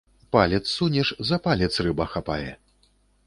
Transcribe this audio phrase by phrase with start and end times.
[0.35, 2.51] Палец сунеш, за палец рыба хапае!